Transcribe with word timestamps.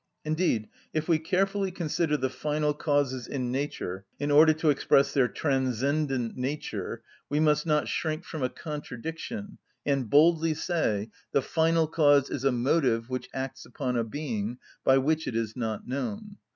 Indeed, 0.25 0.67
if 0.93 1.07
we 1.07 1.19
carefully 1.19 1.69
consider 1.69 2.17
the 2.17 2.27
final 2.31 2.73
causes 2.73 3.27
in 3.27 3.51
nature 3.51 4.03
in 4.19 4.31
order 4.31 4.51
to 4.53 4.71
express 4.71 5.13
their 5.13 5.27
transcendent 5.27 6.35
nature, 6.35 7.03
we 7.29 7.39
must 7.39 7.67
not 7.67 7.87
shrink 7.87 8.25
from 8.25 8.41
a 8.41 8.49
contradiction, 8.49 9.59
and 9.85 10.09
boldly 10.09 10.55
say: 10.55 11.11
the 11.33 11.43
final 11.43 11.85
cause 11.85 12.31
is 12.31 12.43
a 12.43 12.51
motive 12.51 13.11
which 13.11 13.29
acts 13.31 13.63
upon 13.63 13.95
a 13.95 14.03
being, 14.03 14.57
by 14.83 14.97
which 14.97 15.27
it 15.27 15.35
is 15.35 15.55
not 15.55 15.87
known. 15.87 16.37